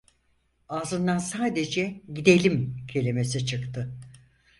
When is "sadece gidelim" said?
1.17-2.85